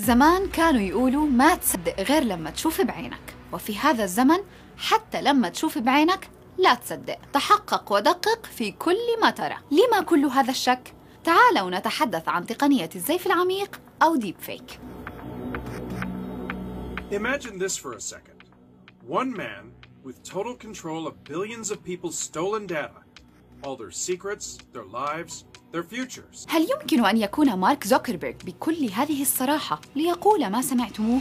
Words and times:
زمان 0.00 0.48
كانوا 0.48 0.80
يقولوا 0.80 1.26
ما 1.26 1.54
تصدق 1.54 2.00
غير 2.00 2.22
لما 2.22 2.50
تشوف 2.50 2.80
بعينك 2.80 3.34
وفي 3.52 3.78
هذا 3.78 4.04
الزمن 4.04 4.38
حتى 4.78 5.22
لما 5.22 5.48
تشوف 5.48 5.78
بعينك 5.78 6.30
لا 6.58 6.74
تصدق 6.74 7.18
تحقق 7.32 7.92
ودقق 7.92 8.46
في 8.46 8.72
كل 8.72 9.20
ما 9.22 9.30
ترى 9.30 9.56
لما 9.70 10.00
كل 10.02 10.24
هذا 10.24 10.50
الشك؟ 10.50 10.94
تعالوا 11.24 11.70
نتحدث 11.78 12.28
عن 12.28 12.46
تقنية 12.46 12.90
الزيف 12.94 13.26
العميق 13.26 13.80
أو 14.02 14.16
ديب 14.16 14.36
فيك 14.40 14.80
Imagine 17.10 17.58
this 17.58 17.76
for 17.76 17.92
a 17.94 18.00
second. 18.00 18.40
One 19.20 19.32
man 19.36 19.72
with 20.04 20.22
total 20.22 20.54
control 20.54 21.08
of 21.08 21.24
billions 21.24 21.70
of 21.72 21.84
people's 21.84 22.16
stolen 22.16 22.66
data, 22.66 22.99
all 23.62 23.76
their 23.76 23.90
secrets, 23.90 24.58
their 24.74 24.84
lives, 24.84 25.44
their 25.72 25.82
futures. 25.82 26.46
هل 26.48 26.66
يمكن 26.70 27.04
أن 27.04 27.16
يكون 27.16 27.54
مارك 27.54 27.86
زوكربيرغ 27.86 28.36
بكل 28.44 28.90
هذه 28.92 29.22
الصراحة 29.22 29.80
ليقول 29.96 30.46
ما 30.46 30.62
سمعتموه؟ 30.62 31.20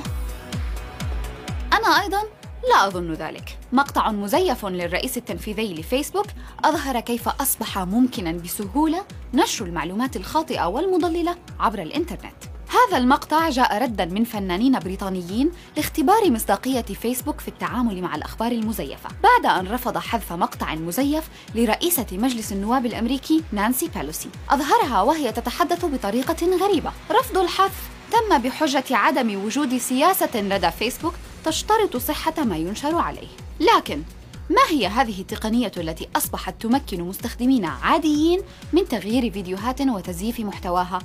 أنا 1.73 2.01
أيضاً 2.01 2.23
لا 2.69 2.87
أظن 2.87 3.13
ذلك. 3.13 3.59
مقطع 3.71 4.11
مزيف 4.11 4.65
للرئيس 4.65 5.17
التنفيذي 5.17 5.73
لفيسبوك 5.73 6.25
أظهر 6.65 6.99
كيف 6.99 7.27
أصبح 7.27 7.79
ممكناً 7.79 8.31
بسهولة 8.31 9.05
نشر 9.33 9.65
المعلومات 9.65 10.15
الخاطئة 10.15 10.65
والمضللة 10.65 11.37
عبر 11.59 11.81
الإنترنت. 11.81 12.48
هذا 12.89 12.97
المقطع 12.97 13.49
جاء 13.49 13.83
ردا 13.83 14.05
من 14.05 14.23
فنانين 14.23 14.79
بريطانيين 14.79 15.51
لاختبار 15.77 16.31
مصداقية 16.31 16.81
فيسبوك 16.81 17.39
في 17.39 17.47
التعامل 17.47 18.01
مع 18.01 18.15
الأخبار 18.15 18.51
المزيفة. 18.51 19.09
بعد 19.23 19.45
أن 19.59 19.73
رفض 19.73 19.97
حذف 19.97 20.33
مقطع 20.33 20.75
مزيف 20.75 21.29
لرئيسة 21.55 22.05
مجلس 22.11 22.51
النواب 22.51 22.85
الأمريكي 22.85 23.43
نانسي 23.51 23.89
بيلوسي. 23.95 24.29
أظهرها 24.49 25.01
وهي 25.01 25.31
تتحدث 25.31 25.85
بطريقة 25.85 26.57
غريبة. 26.61 26.91
رفض 27.11 27.37
الحذف 27.37 27.89
تم 28.11 28.37
بحجة 28.37 28.83
عدم 28.91 29.45
وجود 29.45 29.77
سياسة 29.77 30.41
لدى 30.41 30.71
فيسبوك 30.71 31.13
تشترط 31.45 31.97
صحة 31.97 32.43
ما 32.43 32.57
ينشر 32.57 32.95
عليه. 32.95 33.29
لكن 33.59 34.03
ما 34.49 34.61
هي 34.69 34.87
هذه 34.87 35.21
التقنية 35.21 35.71
التي 35.77 36.07
أصبحت 36.15 36.61
تمكن 36.61 37.01
مستخدمين 37.01 37.65
عاديين 37.65 38.41
من 38.73 38.87
تغيير 38.87 39.31
فيديوهات 39.31 39.81
وتزييف 39.81 40.39
محتواها؟ 40.39 40.99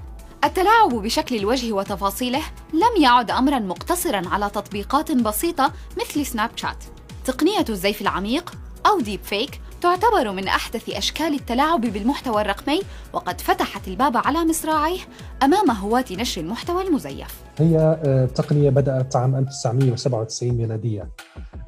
التلاعب 0.45 0.91
بشكل 0.91 1.37
الوجه 1.37 1.73
وتفاصيله 1.73 2.41
لم 2.73 3.03
يعد 3.03 3.31
امرا 3.31 3.59
مقتصرا 3.59 4.23
على 4.29 4.51
تطبيقات 4.51 5.13
بسيطة 5.13 5.73
مثل 6.01 6.27
Snapchat. 6.27 6.85
تقنية 7.25 7.65
الزيف 7.69 8.03
العميق 8.03 8.53
أو 8.87 9.01
deep 9.01 9.21
fake 9.23 9.61
تعتبر 9.81 10.33
من 10.33 10.49
أحدث 10.49 10.91
أشكال 10.91 11.35
التلاعب 11.35 11.81
بالمحتوى 11.81 12.43
الرقمي 12.43 12.81
وقد 13.13 13.41
فتحت 13.41 13.89
الباب 13.89 14.17
على 14.17 14.45
مصراعيه 14.45 15.01
أمام 15.43 15.71
هواه 15.71 16.05
نشر 16.11 16.41
المحتوى 16.41 16.83
المزيف. 16.83 17.35
هي 17.59 17.99
آه، 18.05 18.27
تقنية 18.27 18.71
بدأت 18.71 19.17
عام 19.17 19.37
1997 19.37 20.53
ميلاديا 20.53 21.09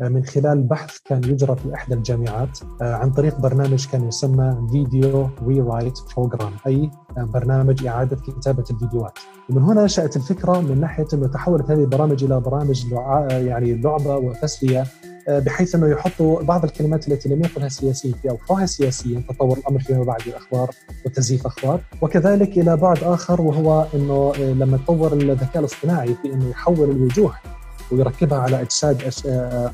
من 0.00 0.24
خلال 0.24 0.62
بحث 0.62 0.98
كان 1.04 1.24
يجرى 1.24 1.56
في 1.56 1.74
إحدى 1.74 1.94
الجامعات 1.94 2.58
آه، 2.82 2.94
عن 2.94 3.10
طريق 3.10 3.40
برنامج 3.40 3.86
كان 3.86 4.08
يسمى 4.08 4.68
Video 4.70 5.28
Rewrite 5.46 5.98
Program 6.16 6.52
اي 6.66 6.90
برنامج 7.16 7.86
إعادة 7.86 8.16
كتابة 8.16 8.64
الفيديوهات. 8.70 9.18
ومن 9.50 9.62
هنا 9.62 9.84
نشأت 9.84 10.16
الفكرة 10.16 10.60
من 10.60 10.80
ناحية 10.80 11.06
أنه 11.12 11.26
تحولت 11.26 11.70
هذه 11.70 11.80
البرامج 11.80 12.24
إلى 12.24 12.40
برامج 12.40 12.86
يعني 13.30 13.74
لعبة 13.74 14.16
وتسلية 14.16 14.84
بحيث 15.28 15.74
أنه 15.74 15.86
يحطوا 15.86 16.42
بعض 16.42 16.64
الكلمات 16.64 17.08
التي 17.08 17.28
لم 17.28 17.42
يقلها 17.42 17.66
السياسيين 17.66 18.14
في 18.14 18.30
اوقاتها 18.30 18.66
سياسيا 18.66 19.22
تطور 19.28 19.58
الأمر 19.58 19.80
فيما 19.80 20.04
بعد 20.04 20.20
الاخبار 20.26 20.70
وتزييف 21.06 21.46
أخبار 21.46 21.80
وكذلك 22.02 22.58
إلى 22.58 22.76
بعد 22.76 22.98
آخر 23.02 23.40
وهو 23.40 23.86
أنه 23.94 24.32
لما 24.36 24.76
تطور 24.76 25.12
الذكاء 25.12 25.58
الاصطناعي 25.58 26.14
في 26.22 26.32
أنه 26.32 26.50
يحول 26.50 26.90
الوجوه 26.90 27.34
ويركبها 27.90 28.38
على 28.38 28.60
اجساد 28.60 29.02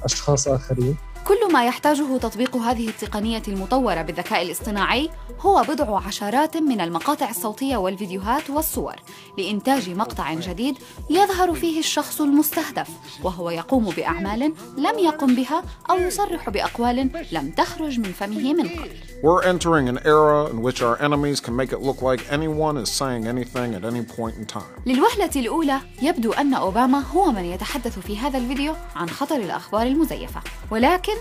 أشخاص 0.05 0.49
آخرين. 0.49 0.97
كل 1.25 1.35
ما 1.53 1.65
يحتاجه 1.65 2.19
تطبيق 2.19 2.57
هذه 2.57 2.89
التقنية 2.89 3.43
المطورة 3.49 4.03
بالذكاء 4.03 4.43
الاصطناعي 4.43 5.11
هو 5.41 5.63
بضع 5.69 6.01
عشرات 6.07 6.57
من 6.57 6.81
المقاطع 6.81 7.31
الصوتية 7.31 7.77
والفيديوهات 7.77 8.51
والصور 8.51 8.95
لإنتاج 9.39 9.91
مقطع 9.91 10.35
جديد 10.35 10.79
يظهر 11.11 11.55
فيه 11.55 11.79
الشخص 11.79 12.21
المستهدف 12.21 12.89
وهو 13.23 13.51
يقوم 13.51 13.85
بأعمال 13.85 14.53
لم 14.77 14.99
يقم 14.99 15.35
بها 15.35 15.65
أو 15.91 15.99
يصرح 15.99 16.51
بأقوال 16.51 17.11
لم 17.33 17.51
تخرج 17.51 17.99
من 17.99 18.13
فمه 18.13 18.55
من 18.55 18.69
قبل. 18.69 18.91
We're 19.23 19.45
entering 19.45 19.89
an 19.89 19.99
era 20.05 20.47
in 20.51 20.63
which 20.63 20.83
our 20.83 20.97
enemies 21.01 21.39
can 21.41 21.55
make 21.55 21.73
it 21.73 21.81
look 21.81 22.03
like 22.03 22.21
anyone 22.33 22.77
is 22.77 22.91
saying 22.91 23.23
anything 23.35 23.69
at 23.75 23.85
any 23.85 24.03
point 24.03 24.37
in 24.37 24.47
time. 24.47 24.83
للوهلة 24.87 25.31
الأولى 25.37 25.81
يبدو 26.03 26.33
أن 26.33 26.55
أوباما 26.55 26.99
هو 26.99 27.33
من 27.33 27.45
يتحدث 27.45 27.99
في 27.99 28.19
هذا 28.19 28.39
الفيديو 28.39 28.75
عن 28.97 29.11
خطر 29.11 29.37
الأخبار 29.37 29.87
المزيفة 29.87 30.41
ولكن 30.71 31.13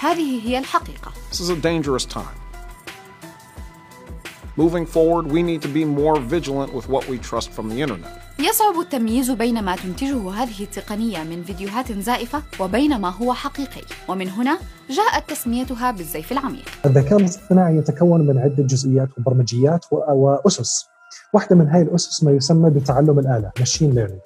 هذه 0.00 0.48
هي 0.48 0.58
الحقيقة. 0.58 1.12
This 1.30 1.40
is 1.40 1.50
a 1.50 1.56
dangerous 1.56 2.06
time. 2.06 2.36
Moving 4.56 4.86
forward, 4.86 5.24
we 5.36 5.42
need 5.42 5.60
to 5.66 5.68
be 5.68 5.84
more 5.84 6.16
vigilant 6.34 6.70
with 6.72 6.86
what 6.88 7.04
we 7.10 7.16
trust 7.18 7.50
from 7.50 7.68
the 7.68 7.82
internet. 7.82 8.08
يصعب 8.38 8.80
التمييز 8.80 9.30
بين 9.30 9.62
ما 9.64 9.76
تنتجه 9.76 10.30
هذه 10.30 10.62
التقنية 10.62 11.22
من 11.22 11.44
فيديوهات 11.44 11.92
زائفة 11.92 12.42
وبين 12.60 13.00
ما 13.00 13.08
هو 13.08 13.34
حقيقي، 13.34 13.82
ومن 14.08 14.28
هنا 14.28 14.58
جاءت 14.90 15.30
تسميتها 15.30 15.90
بالزيف 15.90 16.32
العميق. 16.32 16.64
الذكاء 16.84 17.18
الاصطناعي 17.18 17.76
يتكون 17.76 18.26
من 18.26 18.38
عدة 18.38 18.62
جزئيات 18.62 19.08
وبرمجيات 19.18 19.84
وأسس. 19.92 20.86
واحدة 21.34 21.56
من 21.56 21.68
هذه 21.68 21.82
الأسس 21.82 22.24
ما 22.24 22.32
يسمى 22.32 22.70
بتعلم 22.70 23.18
الآلة 23.18 23.50
ماشين 23.58 23.90
ليرنينج 23.94 24.20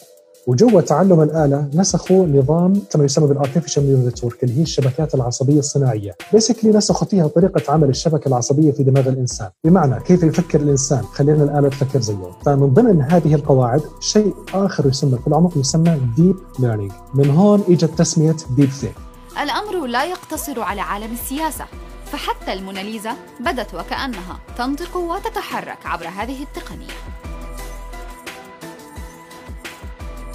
وجوا 0.47 0.81
تعلم 0.81 1.21
الآلة 1.21 1.69
نسخوا 1.75 2.27
نظام 2.27 2.73
كما 2.91 3.05
يسمى 3.05 3.29
بال 3.29 3.39
artificial 3.39 3.87
neural 3.87 4.07
network 4.07 4.45
اللي 4.45 4.59
هي 4.59 4.63
الشبكات 4.63 5.15
العصبية 5.15 5.59
الصناعية. 5.59 6.17
basically 6.33 6.71
نسخوا 6.71 7.07
فيها 7.07 7.27
طريقة 7.27 7.73
عمل 7.73 7.89
الشبكة 7.89 8.29
العصبية 8.29 8.73
في 8.73 8.83
دماغ 8.83 9.09
الإنسان. 9.09 9.49
بمعنى 9.65 10.01
كيف 10.01 10.23
يفكر 10.23 10.61
الإنسان؟ 10.61 11.03
خلينا 11.03 11.45
الآلة 11.45 11.69
تفكر 11.69 12.01
زيه 12.01 12.31
فمن 12.45 12.75
ضمن 12.75 13.03
هذه 13.03 13.35
القواعد 13.35 13.83
شيء 14.01 14.35
آخر 14.55 14.87
يسمى 14.87 15.19
في 15.19 15.27
العمق 15.27 15.59
يسمى 15.59 16.01
deep 16.17 16.37
learning 16.59 16.93
من 17.15 17.31
هون 17.31 17.65
إجت 17.69 17.99
تسمية 17.99 18.37
deep 18.57 18.71
fake 18.71 18.95
الأمر 19.43 19.87
لا 19.87 20.05
يقتصر 20.05 20.61
على 20.61 20.81
عالم 20.81 21.13
السياسة 21.13 21.65
فحتى 22.07 22.53
الموناليزا 22.53 23.13
بدت 23.41 23.75
وكأنها 23.75 24.39
تنطق 24.59 24.97
وتتحرك 24.97 25.87
عبر 25.87 26.09
هذه 26.09 26.43
التقنية. 26.43 27.04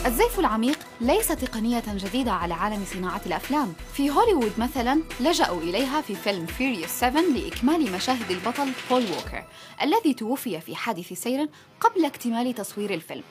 الزيف 0.06 0.40
العميق 0.40 0.80
ليس 1.02 1.28
تقنية 1.28 1.84
جديدة 1.88 2.32
على 2.32 2.54
عالم 2.54 2.86
صناعة 2.94 3.22
الأفلام. 3.26 3.74
في 3.94 4.10
هوليوود 4.10 4.52
مثلا 4.58 5.04
لجأوا 5.20 5.62
إليها 5.62 6.02
في 6.02 6.16
فيلم 6.16 6.46
Furious 6.46 6.90
7 6.90 7.22
لإكمال 7.22 7.92
مشاهد 7.92 8.32
البطل 8.32 8.72
بول 8.90 9.02
ووكر 9.02 9.44
الذي 9.82 10.14
توفي 10.14 10.62
في 10.62 10.76
حادث 10.76 11.14
سير 11.14 11.50
قبل 11.80 12.06
اكتمال 12.06 12.56
تصوير 12.56 12.94
الفيلم. 12.94 13.24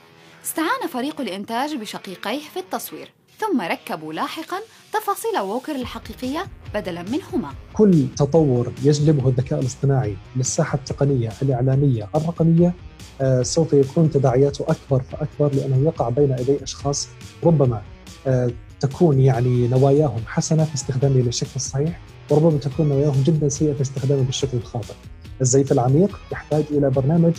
استعان 0.45 0.89
فريق 0.89 1.21
الإنتاج 1.21 1.75
بشقيقيه 1.75 2.41
في 2.41 2.59
التصوير. 2.59 3.18
ثم 3.39 3.61
ركبوا 3.61 4.13
لاحقا 4.13 4.57
تفاصيل 4.93 5.39
ووكر 5.41 5.75
الحقيقية 5.75 6.47
بدلا 6.75 7.03
منهما 7.03 7.53
كل 7.73 8.07
تطور 8.17 8.73
يجلبه 8.83 9.29
الذكاء 9.29 9.61
الاصطناعي 9.61 10.17
للساحة 10.37 10.79
التقنية 10.79 11.33
الإعلامية 11.43 12.09
الرقمية 12.15 12.75
آه، 13.21 13.43
سوف 13.43 13.73
يكون 13.73 14.11
تداعياته 14.11 14.65
أكبر 14.69 15.03
فأكبر 15.03 15.55
لأنه 15.55 15.87
يقع 15.87 16.09
بين 16.09 16.33
ايدي 16.33 16.63
أشخاص 16.63 17.09
ربما 17.45 17.83
آه، 18.27 18.51
تكون 18.81 19.21
يعني 19.21 19.69
نواياهم 19.69 20.21
حسنة 20.27 20.65
في 20.65 20.75
استخدامه 20.75 21.21
للشكل 21.21 21.51
الصحيح 21.57 22.01
وربما 22.31 22.59
تكون 22.59 22.89
نواياهم 22.89 23.23
جدا 23.23 23.49
سيئة 23.49 23.73
في 23.73 23.81
استخدامه 23.81 24.23
بالشكل 24.23 24.57
الخاطئ. 24.57 24.95
الزيف 25.41 25.73
العميق 25.73 26.21
يحتاج 26.33 26.65
إلى 26.71 26.91
برنامج 26.91 27.33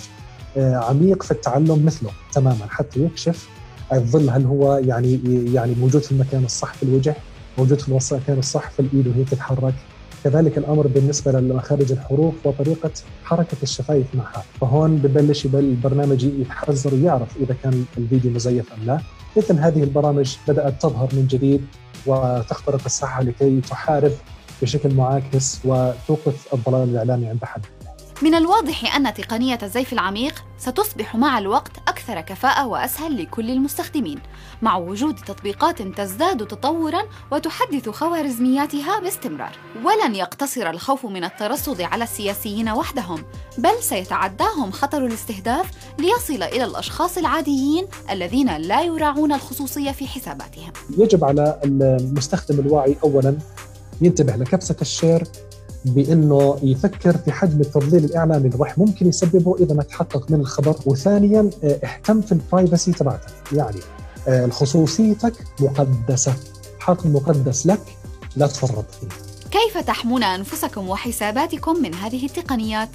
آه، 0.58 0.76
عميق 0.76 1.24
في 1.24 1.32
التعلم 1.32 1.86
مثله 1.86 2.10
تماما 2.34 2.68
حتى 2.70 3.00
يكشف 3.00 3.50
الظل 3.94 4.30
هل 4.30 4.46
هو 4.46 4.78
يعني 4.78 5.20
يعني 5.54 5.76
موجود 5.76 6.02
في 6.02 6.12
المكان 6.12 6.44
الصح 6.44 6.74
في 6.74 6.84
الوجه، 6.84 7.16
موجود 7.58 7.80
في 7.80 7.88
المكان 7.88 8.40
الصح 8.40 8.70
في 8.72 8.80
الإيد 8.80 9.08
وهي 9.08 9.24
تتحرك، 9.24 9.74
كذلك 10.24 10.58
الأمر 10.58 10.88
بالنسبة 10.88 11.32
لمخارج 11.32 11.92
الحروف 11.92 12.34
وطريقة 12.46 12.92
حركة 13.24 13.58
الشفايف 13.64 14.06
معها. 14.16 14.44
فهون 14.62 14.96
ببلش 14.96 15.46
البرنامج 15.46 16.24
يتحذر 16.24 16.94
ويعرف 16.94 17.38
إذا 17.38 17.56
كان 17.64 17.86
الفيديو 17.98 18.32
مزيف 18.32 18.74
أم 18.74 18.86
لا. 18.86 19.00
مثل 19.38 19.60
هذه 19.60 19.84
البرامج 19.84 20.36
بدأت 20.48 20.82
تظهر 20.82 21.10
من 21.14 21.28
جديد 21.28 21.66
وتخترق 22.06 22.82
الساحة 22.86 23.24
لكي 23.24 23.62
تحارب 23.62 24.12
بشكل 24.62 24.94
معاكس 24.94 25.60
وتوقف 25.66 26.54
الضلال 26.54 26.90
الإعلامي 26.90 27.28
عند 27.28 27.44
حد 27.44 27.66
من 28.22 28.36
الواضح 28.36 28.96
أن 28.96 29.14
تقنية 29.14 29.60
الزيف 29.64 29.94
العميق 29.94 30.44
ستصبح 30.58 31.16
مع 31.16 31.40
الوقت 31.40 31.72
أكثر 31.88 31.99
أكثر 32.10 32.22
كفاءة 32.22 32.68
وأسهل 32.68 33.22
لكل 33.22 33.50
المستخدمين. 33.50 34.20
مع 34.62 34.78
وجود 34.78 35.16
تطبيقات 35.16 35.82
تزداد 35.82 36.48
تطورا 36.48 37.02
وتحدث 37.32 37.90
خوارزمياتها 37.90 39.00
باستمرار. 39.00 39.52
ولن 39.84 40.16
يقتصر 40.16 40.70
الخوف 40.70 41.06
من 41.06 41.24
الترصد 41.24 41.82
على 41.82 42.04
السياسيين 42.04 42.70
وحدهم 42.70 43.24
بل 43.58 43.74
سيتعداهم 43.82 44.72
خطر 44.72 45.06
الاستهداف 45.06 45.72
ليصل 46.00 46.44
إلى 46.44 46.64
الأشخاص 46.64 47.18
العاديين 47.18 47.88
الذين 48.12 48.58
لا 48.58 48.82
يراعون 48.82 49.34
الخصوصية 49.34 49.92
في 49.92 50.08
حساباتهم. 50.08 50.72
يجب 50.98 51.24
على 51.24 51.60
المستخدم 51.64 52.60
الواعي 52.60 52.96
اولا 53.04 53.38
ينتبه 54.02 54.36
لكبسه 54.36 54.76
الشير 54.82 55.24
بأنه 55.86 56.60
يفكر 56.64 57.18
في 57.18 57.32
حجم 57.32 57.62
التضليل 57.62 58.06
الإعلامي 58.06 58.50
راح 58.60 58.78
ممكن 58.78 59.08
يسببه 59.08 59.56
إذا 59.60 59.76
ما 59.76 59.84
تحقق 59.84 60.32
من 60.32 60.40
الخبر، 60.40 60.76
وثانيا 60.86 61.50
آه، 61.64 61.80
اهتم 61.84 62.22
في 62.22 62.32
البرايفسي 62.32 62.92
تبعتك، 62.92 63.34
يعني 63.54 63.80
آه، 64.28 64.48
خصوصيتك 64.48 65.34
مقدسة، 65.60 66.34
حق 66.80 67.06
مقدس 67.06 67.68
لك 67.68 67.82
لا 68.36 68.48
تفرط 68.48 68.86
فيه. 68.92 69.08
كيف 69.52 69.78
تحمون 69.78 70.24
أنفسكم 70.24 70.90
وحساباتكم 70.90 71.82
من 71.82 71.94
هذه 71.94 72.26
التقنيات؟ 72.26 72.90